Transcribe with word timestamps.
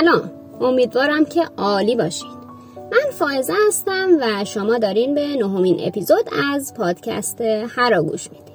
سلام. 0.00 0.30
امیدوارم 0.60 1.24
که 1.24 1.42
عالی 1.56 1.96
باشید. 1.96 2.44
من 2.76 3.10
فائزه 3.10 3.52
هستم 3.68 4.08
و 4.20 4.44
شما 4.44 4.78
دارین 4.78 5.14
به 5.14 5.26
نهمین 5.36 5.80
اپیزود 5.80 6.28
از 6.52 6.74
پادکست 6.74 7.40
هرا 7.68 8.02
گوش 8.02 8.30
می‌دید 8.30 8.54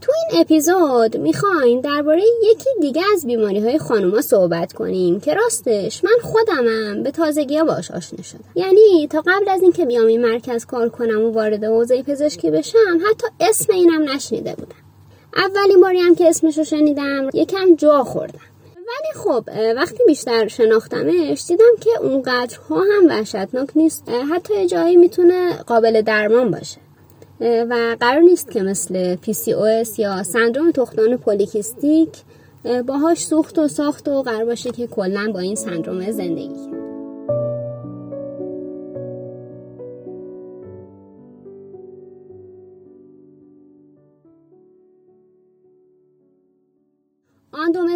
تو 0.00 0.12
این 0.12 0.40
اپیزود 0.40 1.16
می‌خوایم 1.16 1.80
درباره 1.80 2.22
یکی 2.42 2.70
دیگه 2.80 3.02
از 3.14 3.26
بیماری 3.26 3.60
های 3.60 3.78
خانوما 3.78 4.20
صحبت 4.20 4.72
کنیم 4.72 5.20
که 5.20 5.34
راستش 5.34 6.04
من 6.04 6.18
خودمم 6.22 7.02
به 7.02 7.10
تازگی 7.10 7.62
باش 7.62 7.90
آشنا 7.90 8.22
شدم. 8.22 8.44
یعنی 8.54 9.08
تا 9.10 9.20
قبل 9.26 9.48
از 9.48 9.62
اینکه 9.62 9.86
بیام 9.86 10.06
این 10.06 10.22
مرکز 10.22 10.66
کار 10.66 10.88
کنم 10.88 11.24
و 11.24 11.30
وارد 11.30 11.64
حوزه 11.64 12.02
پزشکی 12.02 12.50
بشم 12.50 13.00
حتی 13.10 13.26
اسم 13.40 13.72
اینم 13.72 14.10
نشنیده 14.10 14.54
بودم. 14.54 14.87
اولین 15.36 15.80
باری 15.80 16.00
هم 16.00 16.14
که 16.14 16.28
اسمشو 16.28 16.64
شنیدم 16.64 17.28
یکم 17.34 17.74
جا 17.76 18.04
خوردم. 18.04 18.40
ولی 18.76 19.24
خب 19.24 19.44
وقتی 19.76 20.04
بیشتر 20.06 20.48
شناختمش 20.48 21.44
دیدم 21.48 21.76
که 21.80 21.90
اونقدرها 22.00 22.76
هم 22.76 23.06
وحشتناک 23.08 23.68
نیست. 23.76 24.08
حتی 24.32 24.66
جایی 24.66 24.96
می‌تونه 24.96 25.56
قابل 25.56 26.02
درمان 26.02 26.50
باشه. 26.50 26.78
و 27.40 27.96
قرار 28.00 28.20
نیست 28.20 28.50
که 28.50 28.62
مثل 28.62 29.16
PCOS 29.16 29.98
یا 29.98 30.22
سندروم 30.22 30.70
تختان 30.70 31.16
پولیکیستیک 31.16 32.08
باهاش 32.86 33.26
سوخت 33.26 33.58
و 33.58 33.68
ساخت 33.68 34.08
و 34.08 34.22
قرار 34.22 34.44
باشه 34.44 34.70
که 34.70 34.86
کلا 34.86 35.30
با 35.34 35.40
این 35.40 35.54
سندروم 35.54 36.10
زندگی. 36.10 36.67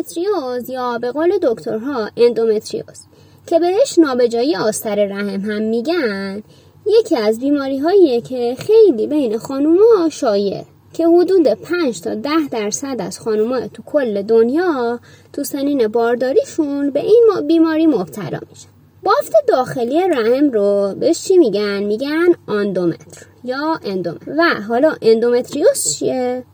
کرد 0.03 0.19
آندومتریوز 0.19 0.71
یا 0.71 0.99
به 0.99 1.13
قول 1.13 1.39
دکترها 1.43 2.11
اندومتریوز 2.17 3.07
که 3.47 3.59
بهش 3.59 3.99
نابجایی 3.99 4.57
آستر 4.57 5.07
رحم 5.07 5.41
هم 5.41 5.63
میگن 5.63 6.43
یکی 6.87 7.17
از 7.17 7.39
بیماری 7.39 7.79
هاییه 7.79 8.21
که 8.21 8.57
خیلی 8.59 9.07
بین 9.07 9.39
خانوما 9.39 10.09
شایع 10.11 10.65
که 10.93 11.07
حدود 11.07 11.49
5 11.49 12.01
تا 12.01 12.15
10 12.15 12.31
درصد 12.51 12.97
از 12.99 13.21
خانوما 13.21 13.61
تو 13.67 13.83
کل 13.83 14.23
دنیا 14.23 15.01
تو 15.33 15.45
سنین 15.45 15.89
بارداریشون 15.89 16.91
به 16.91 17.01
این 17.01 17.31
بیماری 17.47 17.87
مبتلا 17.87 18.41
میشن 18.51 18.69
بافت 19.03 19.33
داخلی 19.49 20.01
رحم 20.01 20.51
رو 20.51 20.95
بهش 21.01 21.25
چی 21.25 21.39
میگن؟ 21.39 21.83
میگن 21.83 22.29
آندومتر 22.47 23.27
یا 23.45 23.81
اندومتر 23.85 24.35
و 24.39 24.61
حالا 24.69 24.97
اندومتریوس 25.03 25.99
چیه؟ 25.99 26.45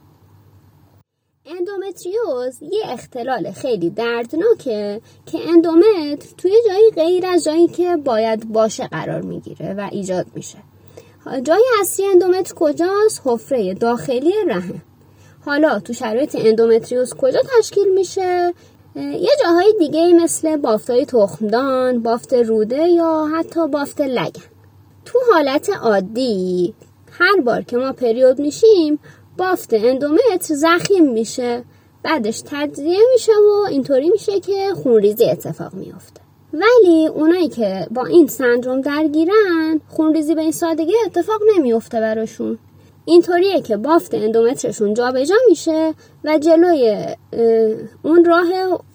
اندومتریوز 1.57 2.63
یه 2.63 2.83
اختلال 2.85 3.51
خیلی 3.51 3.91
دردناکه 3.91 5.01
که 5.27 5.39
اندومتر 5.49 6.29
توی 6.39 6.53
جایی 6.67 6.91
غیر 6.91 7.27
از 7.27 7.45
جایی 7.45 7.69
که 7.69 7.97
باید 7.97 8.53
باشه 8.53 8.87
قرار 8.87 9.21
می‌گیره 9.21 9.75
و 9.75 9.89
ایجاد 9.93 10.27
میشه 10.35 10.59
جای 11.43 11.65
اصلی 11.81 12.07
اندومتر 12.07 12.55
کجاست؟ 12.55 13.23
حفره 13.25 13.75
داخلی 13.75 14.33
رحم 14.47 14.83
حالا 15.45 15.81
تو 15.81 15.93
شرایط 15.93 16.37
اندومتریوز 16.39 17.15
کجا 17.15 17.41
تشکیل 17.59 17.95
میشه؟ 17.95 18.55
یه 18.97 19.31
جاهای 19.43 19.75
دیگه 19.79 20.13
مثل 20.13 20.57
بافتای 20.57 21.07
تخمدان، 21.07 22.03
بافت 22.03 22.35
روده 22.35 22.89
یا 22.89 23.27
حتی 23.35 23.69
بافت 23.69 24.01
لگن 24.01 24.43
تو 25.05 25.19
حالت 25.33 25.71
عادی 25.71 26.75
هر 27.11 27.41
بار 27.41 27.63
که 27.63 27.77
ما 27.77 27.93
پریود 27.93 28.39
میشیم 28.39 28.99
بافت 29.39 29.75
اندومتر 29.75 30.55
زخیم 30.55 31.13
میشه. 31.13 31.65
بعدش 32.03 32.43
تجزیه 32.47 32.99
میشه 33.13 33.33
و 33.33 33.67
اینطوری 33.71 34.11
میشه 34.11 34.41
که 34.41 34.71
خونریزی 34.83 35.25
اتفاق 35.25 35.75
میافته. 35.75 36.21
ولی 36.53 37.07
اونایی 37.07 37.49
که 37.49 37.87
با 37.91 38.05
این 38.05 38.27
سندروم 38.27 38.81
درگیرن 38.81 39.81
خونریزی 39.89 40.35
به 40.35 40.43
این 40.43 40.53
سادگی 40.53 40.93
اتفاق 41.07 41.41
نمیافته 41.57 42.01
براشون. 42.01 42.59
اینطوریه 43.05 43.61
که 43.61 43.77
بافت 43.77 44.15
اندومترشون 44.15 44.95
جابجا 44.95 45.35
میشه 45.49 45.95
و 46.25 46.39
جلوی 46.39 47.07
اون 48.03 48.25
راه 48.25 48.47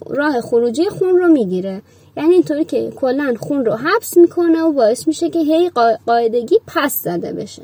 راه 0.09 0.41
خروجی 0.41 0.89
خون 0.89 1.17
رو 1.17 1.27
می‌گیره. 1.27 1.81
یعنی 2.17 2.33
اینطوری 2.33 2.65
که 2.65 2.91
کلا 2.95 3.33
خون 3.39 3.65
رو 3.65 3.73
حبس 3.73 4.17
می‌کنه 4.17 4.63
و 4.63 4.71
باعث 4.71 5.07
میشه 5.07 5.29
که 5.29 5.39
هی 5.39 5.71
قاعدگی 6.05 6.59
پس 6.67 7.03
زده 7.03 7.33
بشه. 7.33 7.61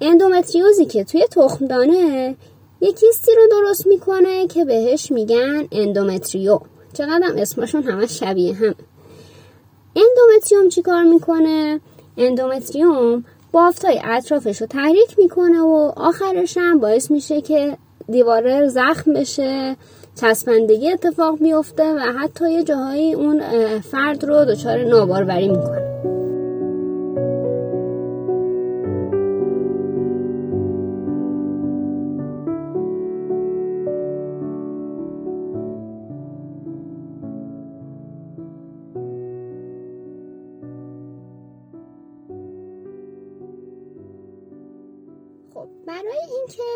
اندومتریوزی 0.00 0.86
که 0.86 1.04
توی 1.04 1.26
تخمدانه 1.30 2.36
یه 2.80 2.92
کیستی 2.92 3.32
رو 3.36 3.42
درست 3.50 3.86
می‌کنه 3.86 4.46
که 4.46 4.64
بهش 4.64 5.12
میگن 5.12 5.68
اندومتریو 5.72 6.58
چقدر 6.92 7.32
اسمشون 7.36 7.82
همه 7.82 8.06
شبیه 8.06 8.54
هم 8.54 8.74
اندومتریوم 9.96 10.68
چی 10.68 10.82
کار 10.82 11.02
می‌کنه؟ 11.02 11.80
اندومتریوم 12.16 13.24
بافتای 13.52 14.00
اطرافش 14.04 14.60
رو 14.60 14.66
تحریک 14.66 15.18
می‌کنه 15.18 15.60
و 15.60 15.92
آخرش 15.96 16.56
هم 16.56 16.80
باعث 16.80 17.10
میشه 17.10 17.40
که 17.40 17.76
دیواره 18.10 18.68
زخم 18.68 19.12
بشه 19.12 19.76
چسبندگی 20.20 20.90
اتفاق 20.90 21.38
بیفته 21.38 21.94
و 21.94 21.98
حتی 21.98 22.52
یه 22.52 22.64
جاهایی 22.64 23.14
اون 23.14 23.42
فرد 23.80 24.24
رو 24.24 24.44
دچار 24.44 24.84
ناباروری 24.84 25.48
می‌کنه. 25.48 25.99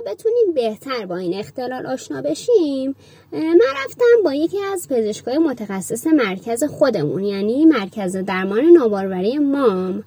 بتونیم 0.06 0.54
بهتر 0.54 1.06
با 1.06 1.16
این 1.16 1.34
اختلال 1.34 1.86
آشنا 1.86 2.22
بشیم 2.22 2.96
من 3.32 3.70
رفتم 3.84 4.22
با 4.24 4.34
یکی 4.34 4.58
از 4.72 4.88
پزشکای 4.88 5.38
متخصص 5.38 6.06
مرکز 6.06 6.64
خودمون 6.64 7.24
یعنی 7.24 7.64
مرکز 7.64 8.16
درمان 8.16 8.64
ناباروری 8.64 9.38
مام. 9.38 10.04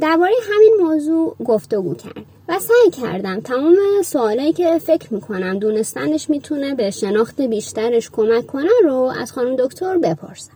درباره 0.00 0.34
همین 0.52 0.76
موضوع 0.80 1.36
گفتگو 1.44 1.94
کرد 1.94 2.24
و 2.48 2.58
سعی 2.58 3.02
کردم 3.02 3.40
تمام 3.40 3.76
سوالایی 4.04 4.52
که 4.52 4.78
فکر 4.78 5.14
می‌کنم 5.14 5.58
دونستنش 5.58 6.30
می‌تونه 6.30 6.74
به 6.74 6.90
شناخت 6.90 7.40
بیشترش 7.40 8.10
کمک 8.10 8.46
کنه 8.46 8.70
رو 8.84 9.12
از 9.20 9.32
خانم 9.32 9.56
دکتر 9.56 9.98
بپرسم 9.98 10.52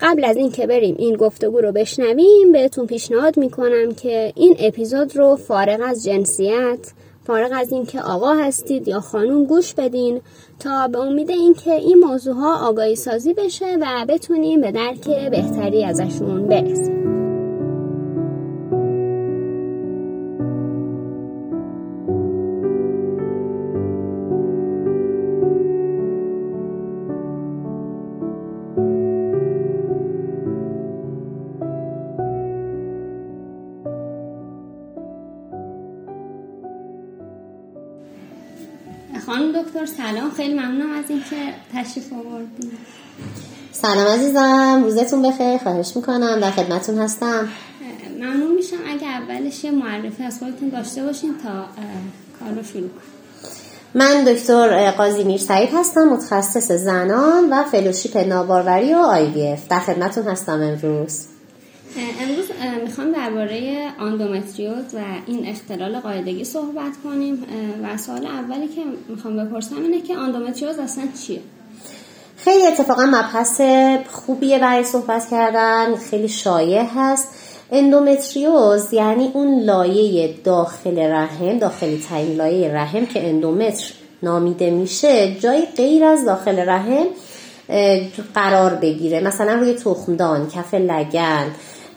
قبل 0.00 0.24
از 0.24 0.36
اینکه 0.36 0.66
بریم 0.66 0.94
این 0.98 1.16
گفتگو 1.16 1.60
رو 1.60 1.72
بشنویم 1.72 2.52
بهتون 2.52 2.86
پیشنهاد 2.86 3.36
می‌کنم 3.36 3.94
که 3.94 4.32
این 4.36 4.56
اپیزود 4.58 5.16
رو 5.16 5.36
فارغ 5.36 5.80
از 5.84 6.04
جنسیت 6.04 6.92
فارغ 7.26 7.50
از 7.54 7.72
اینکه 7.72 8.00
آقا 8.00 8.34
هستید 8.34 8.88
یا 8.88 9.00
خانوم 9.00 9.44
گوش 9.44 9.74
بدین 9.74 10.20
تا 10.60 10.88
به 10.88 10.98
امید 10.98 11.30
اینکه 11.30 11.72
این 11.72 11.98
موضوع 11.98 12.34
ها 12.34 12.68
آگاهی 12.68 12.96
سازی 12.96 13.34
بشه 13.34 13.78
و 13.80 14.06
بتونیم 14.08 14.60
به 14.60 14.72
درک 14.72 15.30
بهتری 15.30 15.84
ازشون 15.84 16.46
برسیم. 16.48 16.95
سلام 40.10 40.30
خیلی 40.30 40.54
ممنونم 40.54 40.98
از 40.98 41.04
اینکه 41.08 41.36
تشریف 41.74 42.12
آوردین. 42.12 42.70
سلام 43.72 44.06
عزیزم 44.06 44.80
روزتون 44.84 45.22
بخیر 45.22 45.58
خواهش 45.58 45.92
می‌کنم 45.96 46.40
در 46.40 46.50
خدمتون 46.50 46.98
هستم. 46.98 47.48
ممنون 48.18 48.54
میشم 48.54 48.76
اگه 48.88 49.06
اولش 49.06 49.64
یه 49.64 49.70
معرفی 49.70 50.22
از 50.22 50.38
خودتون 50.38 50.68
داشته 50.68 51.02
باشین 51.02 51.34
تا 51.42 51.64
کار 52.40 52.54
رو 52.56 52.62
شروع 52.62 52.90
من 53.94 54.24
دکتر 54.24 54.90
قاضی 54.90 55.24
میر 55.24 55.40
سعید 55.40 55.68
هستم 55.74 56.04
متخصص 56.04 56.72
زنان 56.72 57.50
و 57.50 57.64
فلوشیپ 57.64 58.16
ناباروری 58.16 58.94
و 58.94 58.98
آی 58.98 59.56
در 59.70 59.80
خدمتون 59.80 60.24
هستم 60.24 60.60
امروز. 60.62 61.35
امروز 62.22 62.44
می‌خوام 62.84 63.12
درباره 63.12 63.76
آندومتریوز 64.00 64.94
و 64.94 64.98
این 65.26 65.46
اختلال 65.46 66.00
قاعدگی 66.00 66.44
صحبت 66.44 66.92
کنیم 67.04 67.44
و 67.82 67.96
سوال 67.96 68.26
اولی 68.26 68.68
که 68.68 68.80
می‌خوام 69.08 69.44
بپرسم 69.44 69.82
اینه 69.82 70.00
که 70.00 70.16
آندومتریوز 70.16 70.78
اصلا 70.78 71.04
چیه؟ 71.26 71.40
خیلی 72.36 72.66
اتفاقا 72.66 73.06
مبحث 73.06 73.60
خوبیه 74.10 74.58
برای 74.58 74.84
صحبت 74.84 75.30
کردن 75.30 75.96
خیلی 75.96 76.28
شایع 76.28 76.84
هست 76.94 77.28
اندومتریوز 77.72 78.92
یعنی 78.92 79.30
اون 79.34 79.60
لایه 79.60 80.34
داخل 80.44 80.98
رحم 80.98 81.58
داخلی 81.58 82.04
ترین 82.10 82.36
لایه 82.36 82.74
رحم 82.74 83.06
که 83.06 83.28
اندومتر 83.28 83.92
نامیده 84.22 84.70
میشه 84.70 85.36
جای 85.40 85.66
غیر 85.76 86.04
از 86.04 86.24
داخل 86.24 86.58
رحم 86.58 87.06
قرار 88.34 88.74
بگیره 88.74 89.20
مثلا 89.20 89.54
روی 89.54 89.74
تخمدان 89.74 90.48
کف 90.48 90.74
لگن 90.74 91.46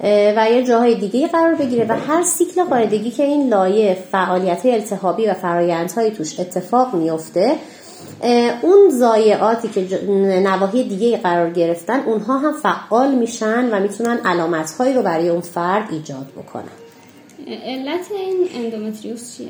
و 0.04 0.48
یا 0.52 0.62
جاهای 0.62 0.96
دیگه 0.96 1.28
قرار 1.28 1.56
بگیره 1.56 1.86
و 1.90 1.94
هر 1.94 2.24
سیکل 2.24 2.64
قاعدگی 2.64 3.12
که 3.12 3.24
این 3.24 3.50
لایه 3.50 3.98
فعالیت 4.12 4.66
التهابی 4.66 5.28
و 5.28 5.34
فرایندهای 5.34 6.12
توش 6.12 6.40
اتفاق 6.40 6.96
میفته 6.96 7.56
اون 8.62 8.90
زایعاتی 8.90 9.68
که 9.68 10.06
نواحی 10.44 10.84
دیگه 10.84 11.18
قرار 11.18 11.50
گرفتن 11.50 12.00
اونها 12.00 12.38
هم 12.38 12.54
فعال 12.54 13.16
میشن 13.16 13.70
و 13.70 13.80
می‌تونن 13.80 14.20
علامتهایی 14.26 14.94
رو 14.94 15.02
برای 15.02 15.30
اون 15.30 15.42
فرد 15.42 15.88
ایجاد 15.92 16.28
بکنن 16.38 16.64
علت 17.48 18.12
این 18.12 18.48
اندومتریوس 18.56 19.38
چیه؟ 19.38 19.48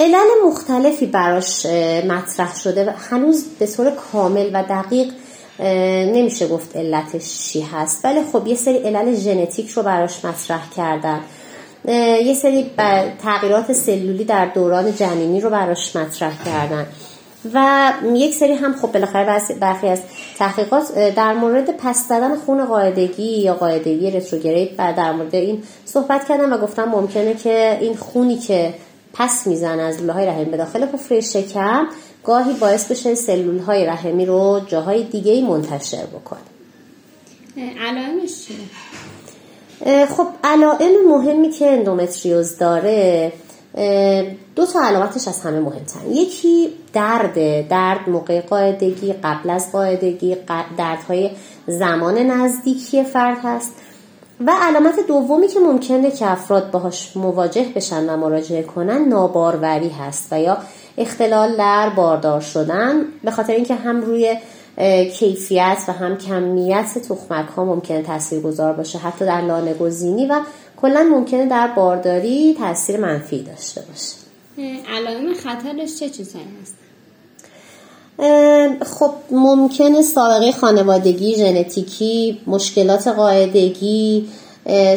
علل 0.00 0.46
مختلفی 0.46 1.06
براش 1.06 1.66
مطرح 2.06 2.56
شده 2.56 2.84
و 2.84 2.92
هنوز 3.10 3.44
به 3.58 3.66
طور 3.66 3.90
کامل 3.90 4.50
و 4.52 4.62
دقیق 4.62 5.12
نمیشه 5.58 6.48
گفت 6.48 6.76
علتش 6.76 7.38
چی 7.38 7.60
هست. 7.60 8.04
ولی 8.04 8.20
خب 8.32 8.46
یه 8.46 8.54
سری 8.54 8.78
علل 8.78 9.14
ژنتیک 9.14 9.70
رو 9.70 9.82
براش 9.82 10.24
مطرح 10.24 10.70
کردن. 10.76 11.20
یه 12.24 12.34
سری 12.34 12.70
تغییرات 13.22 13.72
سلولی 13.72 14.24
در 14.24 14.46
دوران 14.46 14.94
جنینی 14.94 15.40
رو 15.40 15.50
براش 15.50 15.96
مطرح 15.96 16.44
کردن. 16.44 16.86
و 17.54 17.92
یک 18.14 18.34
سری 18.34 18.52
هم 18.52 18.76
خب 18.76 18.92
بالاخره 18.92 19.40
برخی 19.60 19.88
از 19.88 20.02
تحقیقات 20.38 20.98
در 20.98 21.32
مورد 21.32 21.76
پس 21.76 22.08
دادن 22.08 22.36
خون 22.36 22.64
قاعدگی 22.64 23.38
یا 23.38 23.54
قاعدگی 23.54 24.10
رتروگرید 24.10 24.70
و 24.78 24.94
در 24.96 25.12
مورد 25.12 25.34
این 25.34 25.62
صحبت 25.84 26.28
کردم 26.28 26.52
و 26.52 26.58
گفتم 26.58 26.84
ممکنه 26.84 27.34
که 27.34 27.78
این 27.80 27.96
خونی 27.96 28.36
که 28.36 28.74
پس 29.12 29.46
میزن 29.46 29.80
از 29.80 30.00
لوله 30.00 30.12
های 30.12 30.26
رحم 30.26 30.44
به 30.44 30.56
داخل 30.56 30.82
حفره 30.82 31.20
شکم 31.20 31.86
گاهی 32.24 32.52
باعث 32.52 32.90
بشه 32.90 33.14
سلول 33.14 33.58
های 33.58 33.86
رحمی 33.86 34.26
رو 34.26 34.60
جاهای 34.66 35.02
دیگه 35.02 35.42
منتشر 35.42 36.06
بکنه. 36.06 36.40
علائمش 37.80 38.46
چیه؟ 38.46 40.06
خب 40.06 40.26
علائم 40.44 41.08
مهمی 41.08 41.50
که 41.50 41.70
اندومتریوز 41.70 42.58
داره 42.58 43.32
دو 44.56 44.66
تا 44.66 44.80
علامتش 44.82 45.28
از 45.28 45.40
همه 45.40 45.60
مهمتر 45.60 46.00
یکی 46.10 46.68
درد 46.92 47.68
درد 47.68 48.08
موقع 48.08 48.40
قاعدگی 48.40 49.12
قبل 49.12 49.50
از 49.50 49.72
قاعدگی 49.72 50.36
دردهای 50.78 51.30
زمان 51.66 52.18
نزدیکی 52.18 53.04
فرد 53.04 53.38
هست. 53.42 53.72
و 54.46 54.50
علامت 54.60 55.06
دومی 55.08 55.48
که 55.48 55.60
ممکنه 55.60 56.10
که 56.10 56.30
افراد 56.30 56.70
باهاش 56.70 57.16
مواجه 57.16 57.66
بشن 57.76 58.10
و 58.10 58.16
مراجعه 58.16 58.62
کنن 58.62 59.08
ناباروری 59.08 59.88
هست 59.88 60.28
و 60.32 60.40
یا 60.40 60.58
اختلال 60.98 61.56
در 61.56 61.88
باردار 61.88 62.40
شدن 62.40 63.04
به 63.24 63.30
خاطر 63.30 63.52
اینکه 63.52 63.74
هم 63.74 64.00
روی 64.00 64.36
کیفیت 65.12 65.78
و 65.88 65.92
هم 65.92 66.18
کمیت 66.18 66.98
تخمک 67.08 67.48
ها 67.48 67.64
ممکنه 67.64 68.02
تاثیر 68.02 68.40
گذار 68.40 68.72
باشه 68.72 68.98
حتی 68.98 69.24
در 69.24 69.40
لانه 69.40 69.74
گزینی 69.74 70.26
و 70.26 70.40
کلا 70.82 71.02
ممکنه 71.02 71.46
در 71.46 71.66
بارداری 71.66 72.56
تاثیر 72.58 73.00
منفی 73.00 73.42
داشته 73.42 73.80
باشه 73.80 74.16
علائم 74.96 75.34
خطرش 75.34 75.98
چه 75.98 76.10
چیزهایی 76.10 76.46
هست؟ 76.62 76.81
خب 78.82 79.10
ممکنه 79.30 80.02
سابقه 80.02 80.52
خانوادگی 80.52 81.36
ژنتیکی 81.36 82.40
مشکلات 82.46 83.08
قاعدگی 83.08 84.28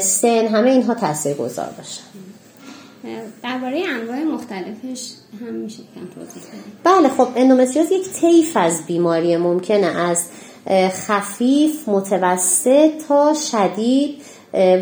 سن 0.01 0.47
همه 0.47 0.71
اینها 0.71 0.93
تاثیر 0.93 1.33
گذار 1.33 1.69
باشه. 1.77 2.01
درباره 3.43 3.83
انواع 3.89 4.23
مختلفش 4.23 5.11
هم 5.41 5.53
میشه 5.53 5.79
بله 6.83 7.09
خب 7.09 7.27
اندومتریوز 7.35 7.91
یک 7.91 8.09
طیف 8.09 8.57
از 8.57 8.85
بیماری 8.85 9.37
ممکنه 9.37 9.87
از 9.87 10.25
خفیف 10.89 11.89
متوسط 11.89 12.91
تا 13.07 13.33
شدید. 13.33 14.21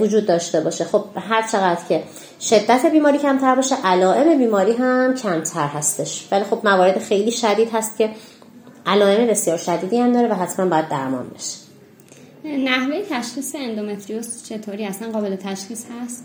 وجود 0.01 0.25
داشته 0.25 0.61
باشه. 0.61 0.85
خب 0.85 1.03
هر 1.15 1.47
چقدر 1.51 1.81
که 1.89 2.03
شدت 2.41 2.85
بیماری 2.85 3.17
کمتر 3.17 3.55
باشه 3.55 3.75
علائم 3.83 4.37
بیماری 4.37 4.73
هم 4.73 5.13
کمتر 5.15 5.67
هستش. 5.67 6.27
ولی 6.31 6.43
خب 6.43 6.59
موارد 6.63 6.99
خیلی 6.99 7.31
شدید 7.31 7.69
هست 7.73 7.97
که 7.97 8.09
علائم 8.85 9.27
بسیار 9.27 9.57
شدیدی 9.57 9.97
هم 9.97 10.13
داره 10.13 10.27
و 10.27 10.33
حتما 10.33 10.65
باید 10.65 10.87
درمان 10.87 11.31
بشه. 11.35 11.57
نحوه 12.45 13.01
تشخیص 13.09 13.55
اندومتریوس 13.55 14.43
چطوری؟ 14.49 14.85
اصلا 14.85 15.11
قابل 15.11 15.35
تشخیص 15.35 15.83
هست؟ 16.03 16.23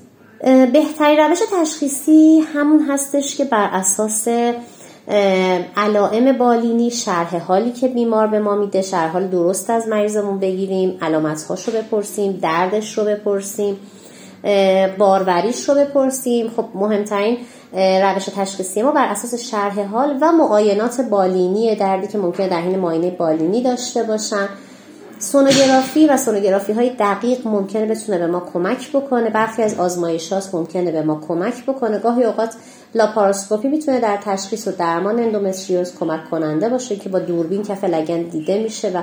بهترین 0.72 1.18
روش 1.18 1.38
تشخیصی 1.52 2.40
همون 2.54 2.86
هستش 2.90 3.36
که 3.36 3.44
بر 3.44 3.70
اساس 3.72 4.28
علائم 5.76 6.38
بالینی 6.38 6.90
شرح 6.90 7.36
حالی 7.36 7.72
که 7.72 7.88
بیمار 7.88 8.26
به 8.26 8.38
ما 8.38 8.54
میده. 8.54 8.82
شرح 8.82 9.12
حال 9.12 9.26
درست 9.26 9.70
از 9.70 9.88
مریضمون 9.88 10.38
بگیریم 10.38 10.98
علامت 11.02 11.44
رو 11.66 11.72
بپرسیم 11.72 12.32
دردش 12.42 12.98
رو 12.98 13.04
بپرسیم 13.04 13.76
باروریش 14.98 15.68
رو 15.68 15.74
بپرسیم. 15.74 16.50
خب 16.56 16.64
مهمترین 16.74 17.38
روش 17.72 18.24
تشخیصی 18.24 18.82
ما 18.82 18.92
بر 18.92 19.08
اساس 19.08 19.34
شرح 19.34 19.82
حال 19.82 20.18
و 20.20 20.32
معاینات 20.32 21.00
بالینی 21.00 21.76
دردی 21.76 22.06
که 22.06 22.18
ممکنه 22.18 22.48
در 22.48 22.60
حین 22.60 22.78
معاینه 22.78 23.10
بالینی 23.10 23.62
داشته 23.62 24.02
باشن. 24.02 24.48
سونوگرافی 25.20 26.06
و 26.06 26.16
سونوگرافی 26.16 26.72
های 26.72 26.90
دقیق 26.98 27.46
ممکنه 27.46 27.86
بتونه 27.86 28.18
به 28.18 28.26
ما 28.26 28.42
کمک 28.52 28.92
بکنه. 28.92 29.30
برخی 29.30 29.62
از 29.62 29.78
آزمایشات 29.78 30.54
ممکنه 30.54 30.92
به 30.92 31.02
ما 31.02 31.20
کمک 31.28 31.66
بکنه. 31.66 31.98
گاهی 31.98 32.24
اوقات 32.24 32.54
لاپاراسکوپی 32.94 33.68
می‌تونه 33.68 34.00
در 34.00 34.16
تشخیص 34.24 34.68
و 34.68 34.70
درمان 34.70 35.18
اندومتریوز 35.18 35.92
کمک 36.00 36.30
کننده 36.30 36.68
باشه 36.68 36.96
که 36.96 37.08
با 37.08 37.18
دوربین 37.18 37.62
کف 37.62 37.84
لگن 37.84 38.22
دیده 38.22 38.62
میشه 38.62 38.90
و 38.90 39.02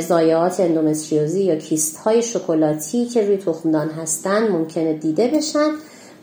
ضایعات 0.00 0.60
اندومتریوزی 0.60 1.44
یا 1.44 1.56
کیست 1.56 1.96
های 1.96 2.22
شکلاتی 2.22 3.06
که 3.06 3.26
روی 3.26 3.36
تخمدان 3.36 3.88
هستن 3.88 4.48
ممکنه 4.48 4.92
دیده 4.92 5.28
بشن 5.28 5.70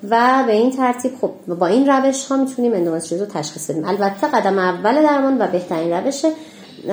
و 0.09 0.43
به 0.47 0.53
این 0.53 0.71
ترتیب 0.71 1.11
خب 1.21 1.31
با 1.59 1.67
این 1.67 1.89
روش 1.89 2.25
ها 2.25 2.37
می‌تونیم 2.37 2.73
اندومتریوز 2.73 3.21
رو 3.21 3.27
تشخیص 3.27 3.69
بدیم. 3.69 3.85
البته 3.85 4.27
قدم 4.27 4.59
اول 4.59 5.03
درمان 5.03 5.41
و 5.41 5.47
بهترین 5.47 5.93
روش 5.93 6.25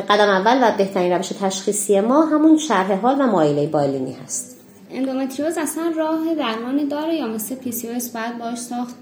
قدم 0.08 0.28
اول 0.28 0.58
و 0.62 0.76
بهترین 0.78 1.12
روش 1.12 1.28
تشخیصی 1.28 2.00
ما 2.00 2.24
همون 2.24 2.58
شرح 2.58 2.92
حال 2.92 3.16
و 3.20 3.26
معاینه 3.26 3.66
بالینی 3.66 4.16
هست. 4.24 4.53
اندومتریوز 4.94 5.58
اصلا 5.58 5.92
راه 5.96 6.34
درمانی 6.34 6.86
داره 6.86 7.14
یا 7.14 7.26
مثل 7.26 7.54
PCO 7.54 7.86
باید 7.86 8.38
باش 8.38 8.58
ساخت؟ 8.58 8.94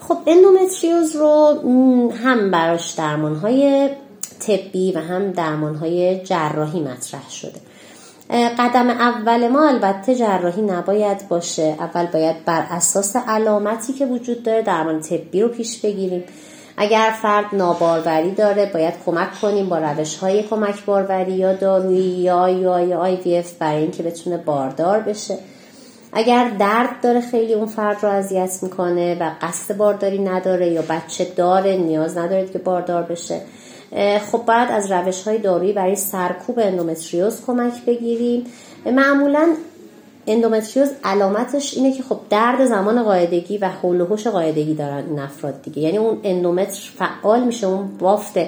خب 0.00 0.18
اندومتریوز 0.26 1.16
رو 1.16 2.12
هم 2.24 2.50
براش 2.50 2.90
درمان 2.90 3.36
های 3.36 3.88
طبی 4.40 4.92
و 4.92 4.98
هم 4.98 5.30
درمان 5.30 5.74
های 5.74 6.24
جراحی 6.24 6.80
مطرح 6.80 7.30
شده. 7.30 7.60
قدم 8.58 8.90
اول 8.90 9.48
ما 9.48 9.68
البته 9.68 10.14
جراحی 10.14 10.62
نباید 10.62 11.28
باشه. 11.28 11.76
اول 11.78 12.06
باید 12.06 12.44
بر 12.44 12.66
اساس 12.70 13.16
علامتی 13.16 13.92
که 13.92 14.06
وجود 14.06 14.42
داره 14.42 14.62
درمان 14.62 15.00
طبی 15.00 15.42
رو 15.42 15.48
پیش 15.48 15.80
بگیریم. 15.80 16.24
اگر 16.82 17.14
فرد 17.22 17.44
ناباروری 17.52 18.30
داره 18.30 18.70
باید 18.74 18.94
کمک 19.06 19.40
کنیم 19.42 19.68
با 19.68 19.78
روش 19.78 20.16
های 20.16 20.42
کمک 20.42 20.84
باروری 20.84 21.32
یا 21.32 21.52
دارویی 21.52 22.00
یا 22.00 22.48
یا 22.48 22.80
یا 22.80 22.98
IVF 22.98 23.52
برای 23.52 23.82
اینکه 23.82 24.02
بتونه 24.02 24.36
باردار 24.36 25.00
بشه. 25.00 25.38
اگر 26.12 26.50
درد 26.58 27.00
داره 27.02 27.20
خیلی 27.20 27.54
اون 27.54 27.66
فرد 27.66 27.96
رو 28.02 28.08
اذیت 28.08 28.58
می‌کنه 28.62 29.16
و 29.20 29.30
قصد 29.40 29.76
بارداری 29.76 30.18
نداره 30.18 30.68
یا 30.68 30.82
بچه 30.88 31.24
داره 31.36 31.76
نیاز 31.76 32.18
نداره 32.18 32.48
که 32.48 32.58
باردار 32.58 33.02
بشه 33.02 33.40
خب 34.32 34.38
باید 34.46 34.70
از 34.70 34.92
روش 34.92 35.22
های 35.22 35.38
دارویی 35.38 35.72
برای 35.72 35.96
سرکوب 35.96 36.58
اندومتریوز 36.58 37.46
کمک 37.46 37.84
بگیریم. 37.86 38.44
معمولا 38.86 39.54
اندومتریوز 40.32 40.90
علامتش 41.04 41.74
اینه 41.74 41.92
که 41.92 42.02
خب 42.02 42.18
درد 42.30 42.66
زمان 42.66 43.02
قاعدگی 43.02 43.58
و 43.58 43.68
حول 43.68 44.00
و 44.00 44.06
حوش 44.06 44.26
قاعدگی 44.26 44.74
دارن 44.74 45.04
این 45.08 45.18
افراد 45.18 45.62
دیگه. 45.62 45.82
یعنی 45.82 45.98
اون 45.98 46.20
اندومتر 46.24 46.90
فعال 46.98 47.44
میشه 47.44 47.66
اون 47.66 47.88
بافت 47.98 48.38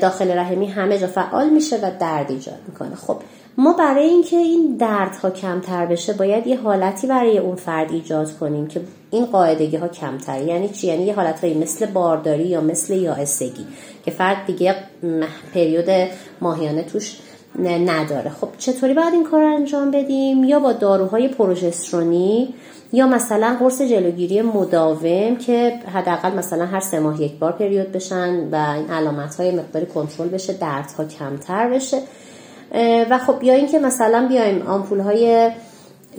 داخل 0.00 0.38
رحمی 0.38 0.66
همه 0.66 0.98
جا 0.98 1.06
فعال 1.06 1.48
میشه 1.50 1.76
و 1.76 1.90
درد 2.00 2.30
ایجاد 2.30 2.58
می‌کنه. 2.68 2.94
خب 2.94 3.16
ما 3.58 3.72
برای 3.72 4.06
اینکه 4.06 4.36
این 4.36 4.76
دردها 4.76 5.30
کمتر 5.30 5.86
بشه 5.86 6.12
باید 6.12 6.46
یه 6.46 6.60
حالتی 6.60 7.06
برای 7.06 7.38
اون 7.38 7.56
فرد 7.56 7.92
ایجاد 7.92 8.38
کنیم 8.38 8.66
که 8.66 8.80
این 9.10 9.26
قاعدگی 9.26 9.76
ها 9.76 9.88
کمتر 9.88 10.42
یعنی 10.42 10.68
چی؟ 10.68 10.86
یعنی 10.86 11.04
یه 11.04 11.14
حالت 11.14 11.44
مثل 11.44 11.86
بارداری 11.86 12.44
یا 12.44 12.60
مثل 12.60 12.94
یائسگی 12.94 13.66
که 14.04 14.10
فرد 14.10 14.46
دیگه 14.46 14.74
پریود 15.54 16.08
ماهیانه 16.40 16.82
توش 16.82 17.16
نداره. 17.58 18.30
خب 18.30 18.48
چطوری 18.58 18.94
باید 18.94 19.14
این 19.14 19.24
کار 19.24 19.44
انجام 19.44 19.90
بدیم؟ 19.90 20.44
یا 20.44 20.60
با 20.60 20.72
داروهای 20.72 21.28
پروژسترونی 21.28 22.54
یا 22.92 23.06
مثلا 23.06 23.56
قرص 23.60 23.82
جلوگیری 23.82 24.42
مداوم 24.42 25.36
که 25.36 25.72
حداقل 25.94 26.34
مثلا 26.34 26.66
هر 26.66 26.80
سه 26.80 26.98
ماه 26.98 27.22
یک 27.22 27.38
بار 27.38 27.52
پریود 27.52 27.92
بشن 27.92 28.48
و 28.52 28.74
این 28.76 28.90
علامت 28.90 29.34
های 29.34 29.50
مقداری 29.50 29.86
کنترل 29.86 30.28
بشه 30.28 30.52
دردها 30.52 31.04
کمتر 31.04 31.70
بشه. 31.70 32.02
و 33.10 33.18
خب 33.18 33.42
یا 33.42 33.54
اینکه 33.54 33.78
مثلا 33.78 34.26
بیایم 34.28 34.62
آمپول 34.62 35.00
های 35.00 35.50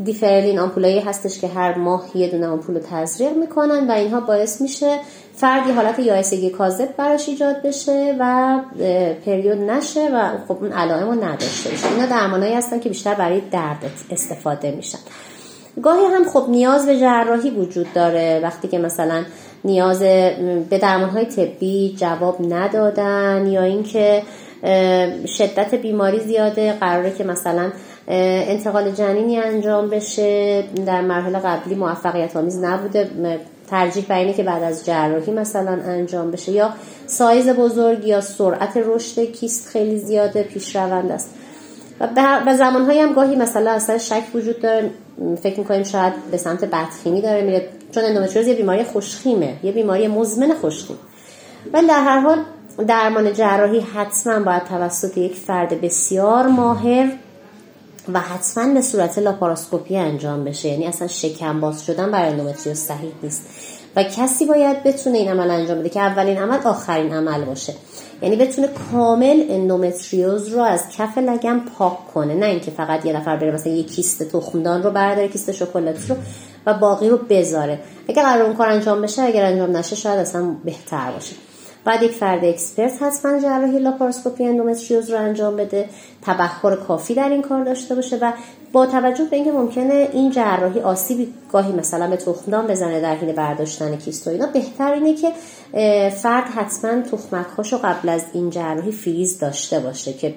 دیفرلین 0.04 0.60
آمپولایی 0.60 1.00
هستش 1.00 1.40
که 1.40 1.48
هر 1.48 1.78
ماه 1.78 2.06
یه 2.16 2.28
دونه 2.28 2.48
آمپول 2.48 2.76
رو 2.76 2.82
تزریق 2.92 3.38
می‌کنن 3.38 3.88
و 3.88 3.92
اینها 3.92 4.20
باعث 4.20 4.62
میشه 4.62 5.00
فردی 5.36 5.72
حالت 5.72 6.00
یائسگی 6.00 6.50
کاذب 6.50 6.96
براش 6.98 7.30
ایجاد 7.30 7.62
بشه 7.62 8.16
و 8.20 8.56
پریود 9.26 9.58
نشه 9.58 10.10
و 10.14 10.30
خب 10.48 10.58
اون 10.64 10.72
علائم 10.72 11.08
رو 11.08 11.24
نداشته 11.24 11.70
باشه. 11.70 11.88
اینا 11.88 12.06
درمانایی 12.06 12.54
هستن 12.54 12.80
که 12.80 12.90
بیشتر 12.90 13.14
برای 13.14 13.42
درد 13.52 13.92
استفاده 14.12 14.72
میشن. 14.72 15.00
گاهی 15.84 16.06
هم 16.06 16.30
خب 16.30 16.46
نیاز 16.50 16.86
به 16.86 17.00
جراحی 17.00 17.50
وجود 17.50 17.94
داره. 17.94 18.40
وقتی 18.44 18.68
که 18.68 18.78
مثلا 18.78 19.24
نیاز 19.64 20.00
به 20.70 20.78
درمان 20.82 21.10
های 21.10 21.26
طبی 21.26 21.96
جواب 21.98 22.54
ندادن 22.54 23.48
یا 23.48 23.64
اینکه 23.64 24.24
شدت 25.28 25.76
بیماری 25.76 26.20
زیاده 26.20 26.74
قراره 26.74 27.12
که 27.12 27.24
مثلا 27.24 27.72
انتقال 28.10 28.92
جنینی 28.92 29.38
انجام 29.38 29.90
بشه. 29.90 30.64
در 30.86 31.02
مرحله 31.02 31.40
قبلی 31.40 31.76
موفقیت 31.76 32.36
آمیز 32.36 32.64
نبوده 32.64 33.10
ترجیح 33.70 34.06
بر 34.10 34.18
اینه 34.18 34.34
که 34.34 34.44
بعد 34.44 34.64
از 34.64 34.86
جراحی 34.86 35.32
مثلا 35.32 35.72
انجام 35.72 36.32
بشه. 36.32 36.52
یا 36.52 36.70
سایز 37.08 37.50
بزرگ 37.50 38.06
یا 38.06 38.22
سرعت 38.22 38.78
رشد 38.86 39.22
کیست 39.22 39.70
خیلی 39.70 40.00
زیاده 40.00 40.44
پیش 40.44 40.76
روند 40.76 41.12
است. 41.12 41.36
و 42.48 42.56
زمانهایی 42.58 43.00
هم 43.00 43.14
گاهی 43.14 43.36
مثلا 43.36 43.72
اصلا 43.72 43.98
شک 43.98 44.24
وجود 44.36 44.62
داره. 44.62 44.90
فکر 45.44 45.60
می‌کنیم 45.60 45.84
شاید 45.84 46.14
به 46.32 46.38
سمت 46.38 46.66
بدخیمی 46.66 47.22
داره 47.22 47.42
میره. 47.42 47.68
چون 47.92 48.04
اندومتریوز 48.04 48.48
یه 48.48 48.56
بیماری 48.56 48.84
خوشخیمه. 48.84 49.54
یه 49.64 49.72
بیماری 49.72 50.08
مزمن 50.08 50.54
خوشخیم. 50.54 50.98
ولی 51.74 51.88
در 51.88 52.00
هر 52.00 52.20
حال 52.20 52.38
درمان 52.88 53.34
جراحی 53.34 53.80
حتما 53.80 54.40
باید 54.40 54.64
توسط 54.64 55.18
یک 55.18 55.36
فرد 55.36 55.82
بسیار 55.82 56.48
ماهر 56.48 57.12
و 58.14 58.20
حتما 58.20 58.74
به 58.74 58.82
صورت 58.82 59.20
لاپاراسکوپی 59.20 59.98
انجام 59.98 60.44
بشه. 60.44 60.70
یعنی 60.70 60.88
اصلا 60.88 61.08
شکم 61.08 61.62
باز 61.62 61.86
شدن 61.86 62.12
برای 62.12 62.30
اندومتریوز 62.30 62.78
صحیح 62.78 63.12
نیست. 63.24 63.42
و 63.96 64.04
کسی 64.04 64.46
باید 64.46 64.84
بتونه 64.84 65.18
این 65.18 65.30
عمل 65.30 65.52
انجام 65.52 65.80
بده 65.80 65.90
که 65.90 66.00
اولین 66.00 66.38
عمل 66.38 66.58
آخرین 66.64 67.14
عمل 67.14 67.46
باشه. 67.46 67.74
یعنی 68.22 68.36
بتونه 68.36 68.68
کامل 68.92 69.46
اندومتریوز 69.50 70.48
رو 70.48 70.62
از 70.62 70.84
کف 70.98 71.18
لگن 71.18 71.62
پاک 71.78 72.08
کنه. 72.14 72.36
نه 72.36 72.46
اینکه 72.46 72.72
فقط 72.72 73.06
یه 73.06 73.14
نفر 73.14 73.36
بره 73.36 73.52
مثلا 73.52 73.74
یه 73.74 73.84
کیست 73.84 74.24
تخمدان 74.24 74.84
رو 74.84 74.92
برداره 74.92 75.28
کیست 75.28 75.52
شکلاتی 75.52 76.08
رو 76.10 76.16
و 76.66 76.74
باقی 76.74 77.10
رو 77.10 77.18
بذاره. 77.18 77.80
اگر 78.10 78.24
قرار 78.24 78.42
اون 78.42 78.56
کار 78.56 78.68
انجام 78.68 79.02
بشه 79.02 79.22
اگر 79.22 79.46
انجام 79.46 79.78
نشه 79.78 79.96
شاید 79.96 80.20
اصلا 80.20 80.56
بهتر 80.66 81.12
باشه. 81.12 81.36
بعد 81.90 82.04
یک 82.04 82.12
فرد 82.12 82.46
expert 82.46 83.04
حتما 83.04 83.40
جراحی 83.40 83.80
لاپاراسکوپی 83.80 84.46
اندومتریوز 84.46 85.10
رو 85.10 85.18
انجام 85.18 85.56
بده. 85.56 85.90
تبحر 86.22 86.76
کافی 86.76 87.14
در 87.14 87.30
این 87.30 87.42
کار 87.42 87.64
داشته 87.64 87.96
باشه 87.96 88.18
و 88.22 88.32
با 88.72 88.86
توجه 88.86 89.24
به 89.24 89.36
اینکه 89.36 89.52
ممکنه 89.52 90.10
این 90.14 90.32
جراحی 90.32 90.80
آسیبی 90.80 91.34
گاهی 91.52 91.72
مثلا 91.72 92.08
به 92.08 92.16
تخمدان 92.16 92.68
بزنه 92.68 93.02
در 93.02 93.16
حین 93.16 93.36
برداشتن 93.36 93.96
کیست 93.96 94.28
و 94.28 94.30
اینا 94.30 94.48
بهتر 94.48 94.94
اینه 94.94 95.16
که 95.16 95.32
فرد 96.10 96.44
حتما 96.44 97.02
تخمکهاشو 97.02 97.78
قبل 97.78 98.10
از 98.10 98.24
این 98.34 98.50
جراحی 98.50 98.92
فریز 98.92 99.40
داشته 99.40 99.80
باشه 99.80 100.14
که 100.14 100.36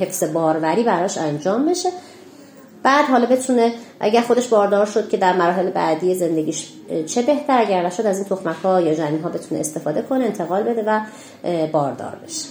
حفظ 0.00 0.24
باروری 0.24 0.82
براش 0.82 1.18
انجام 1.18 1.66
بشه. 1.66 1.88
بعد 2.82 3.04
حالا 3.04 3.26
بتونه 3.26 3.72
اگر 4.00 4.20
خودش 4.20 4.48
باردار 4.48 4.86
شد 4.86 5.08
که 5.08 5.16
در 5.16 5.36
مراحل 5.36 5.70
بعدی 5.70 6.14
زندگیش 6.14 6.68
چه 7.06 7.22
بهتر 7.22 7.60
اگر 7.60 7.86
نشد 7.86 8.06
از 8.06 8.18
این 8.18 8.26
تخمک 8.28 8.56
ها 8.56 8.80
یا 8.80 8.94
جنین 8.94 9.22
ها 9.22 9.28
بتونه 9.28 9.60
استفاده 9.60 10.02
کنه 10.02 10.24
انتقال 10.24 10.62
بده 10.62 10.84
و 10.86 11.00
باردار 11.72 12.16
بشه. 12.24 12.46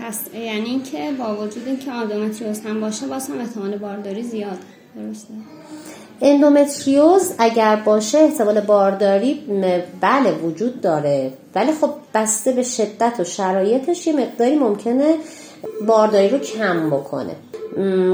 پس 0.00 0.20
یعنی 0.34 0.68
اینکه 0.68 1.12
با 1.18 1.34
وجود 1.34 1.62
اینکه 1.66 1.92
آندومتریوز 1.92 2.60
هم 2.60 2.80
باشه 2.80 3.06
واسه 3.06 3.32
هم 3.32 3.40
احتمال 3.40 3.76
بارداری 3.76 4.22
زیاد 4.22 4.58
درسته؟ 4.96 5.34
اندومتریوز 6.22 7.32
اگر 7.38 7.76
باشه 7.76 8.18
احتمال 8.18 8.60
بارداری 8.60 9.34
بله 10.00 10.32
وجود 10.32 10.80
داره. 10.80 11.32
ولی 11.54 11.72
خب 11.72 11.90
بسته 12.14 12.52
به 12.52 12.62
شدت 12.62 13.12
و 13.18 13.24
شرایطش 13.24 14.06
یه 14.06 14.12
مقداری 14.12 14.56
ممکنه 14.56 15.14
بارداری 15.86 16.28
رو 16.28 16.38
کم 16.38 16.90
بکنه. 16.90 17.36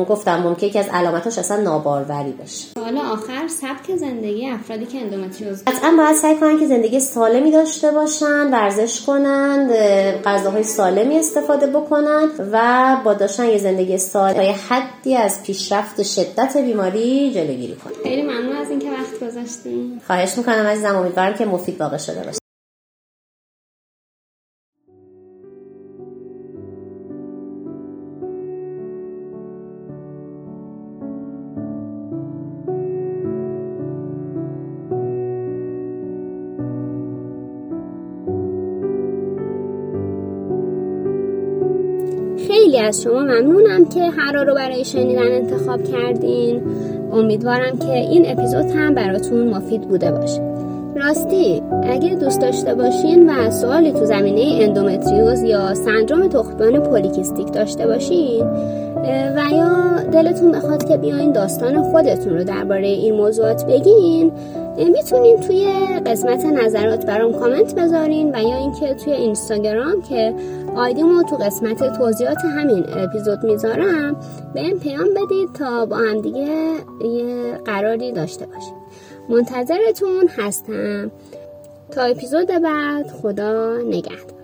گفتم 0.09 0.42
ممکنه 0.42 0.71
که 0.71 0.78
از 0.78 0.88
علامتاش 0.92 1.38
اصلا 1.38 1.62
ناباروری 1.62 2.33
بشه 2.33 2.66
حالا 2.81 3.00
آخر 3.00 3.49
سبک 3.49 3.97
زندگی 3.97 4.50
افرادی 4.50 4.87
که 4.87 4.99
اندومتریوز 5.00 5.64
قطعا 5.64 5.95
باید 5.99 6.16
سعی 6.16 6.37
کنن 6.37 6.61
که 6.61 6.66
زندگی 6.66 7.00
سالمی 7.00 7.50
داشته 7.50 7.90
باشن 7.90 8.50
ورزش 8.52 9.00
کنن 9.00 9.71
غذاهای 10.25 10.62
سالمی 10.62 11.19
استفاده 11.19 11.66
بکنن 11.66 12.28
و 12.52 12.97
با 13.04 13.14
داشتن 13.14 13.45
یه 13.45 13.59
زندگی 13.59 13.99
سالم 13.99 14.35
تا 14.35 14.42
یه 14.42 14.57
حدی 14.69 15.16
از 15.16 15.42
پیشرفت 15.42 16.02
شدت 16.02 16.57
بیماری 16.57 17.33
جلوگیری 17.35 17.76
کنن. 17.76 17.92
خیلی 18.02 18.23
ممنون 18.23 18.57
از 18.57 18.71
اینکه 18.71 18.90
وقت 18.90 19.31
گذاشتین. 19.31 20.00
خواهش 20.07 20.38
می‌کنم 20.38 20.66
عزیزم 20.66 20.97
امیدوارم 20.97 21.35
که 21.35 21.45
مفید 21.45 21.81
واقع 21.81 21.97
شده 21.97 22.23
باشه. 22.25 22.41
خیلی 42.72 42.84
از 42.84 43.02
شما 43.02 43.20
ممنونم 43.20 43.84
که 43.88 44.00
هر 44.00 44.32
رو 44.44 44.54
برای 44.54 44.84
شنیدن 44.84 45.32
انتخاب 45.32 45.84
کردین. 45.84 46.62
امیدوارم 47.12 47.78
که 47.78 47.92
این 47.92 48.30
اپیزود 48.30 48.70
هم 48.70 48.94
براتون 48.94 49.48
مفید 49.48 49.80
بوده 49.80 50.12
باشه. 50.12 50.51
راستی 50.96 51.62
اگه 51.82 52.14
دوست 52.14 52.40
داشته 52.40 52.75
باشین 52.75 53.30
و 53.30 53.50
سوالی 53.50 53.92
تو 53.92 54.04
زمینه 54.04 54.64
اندومتریوز 54.64 55.42
یا 55.42 55.75
سندروم 55.75 56.28
تخمدان 56.28 56.80
پولیکیستیک 56.80 57.52
داشته 57.52 57.87
باشین 57.87 58.46
و 59.37 59.42
یا 59.52 60.02
دلتون 60.12 60.52
بخواد 60.52 60.88
که 60.88 60.96
بیاین 60.96 61.32
داستان 61.32 61.82
خودتون 61.82 62.32
رو 62.32 62.44
درباره 62.44 62.87
این 62.87 63.14
موضوعات 63.14 63.66
بگین 63.66 64.32
می‌تونین 64.76 65.40
توی 65.40 65.66
قسمت 66.06 66.44
نظرات 66.44 67.06
برام 67.06 67.32
کامنت 67.32 67.75
بذارین 67.75 68.34
و 68.34 68.42
یا 68.42 68.56
اینکه 68.56 68.94
توی 68.94 69.12
اینستاگرام 69.12 70.02
که 70.08 70.34
آیدیمو 70.76 71.22
تو 71.22 71.37
قسمت 71.37 71.99
توضیحات 71.99 72.38
همین 72.44 72.84
اپیزود 72.96 73.44
می‌ذارم 73.44 74.16
به 74.54 74.61
این 74.61 74.78
پیام 74.78 75.08
بدید 75.08 75.52
تا 75.58 75.87
با 75.87 75.96
هم 75.96 76.20
دیگه 76.20 76.49
یه 77.04 77.52
قراری 77.64 78.12
داشته 78.12 78.46
باشیم. 78.46 78.81
منتظرتون 79.32 80.28
هستم. 80.28 81.10
تا 81.90 82.02
اپیزود 82.02 82.46
بعد 82.46 83.06
خدا 83.06 83.76
نگهدار. 83.76 84.41